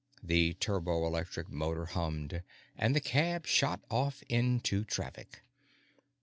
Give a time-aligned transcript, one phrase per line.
[0.23, 2.41] The turboelectric motor hummed,
[2.75, 5.41] and the cab shot off into traffic.